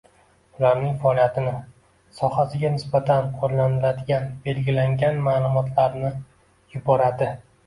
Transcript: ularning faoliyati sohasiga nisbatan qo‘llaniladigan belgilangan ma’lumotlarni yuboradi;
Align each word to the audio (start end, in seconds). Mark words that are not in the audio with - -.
ularning 0.59 0.93
faoliyati 1.01 1.43
sohasiga 2.19 2.71
nisbatan 2.77 3.29
qo‘llaniladigan 3.43 4.27
belgilangan 4.49 5.21
ma’lumotlarni 5.29 6.13
yuboradi; 6.75 7.31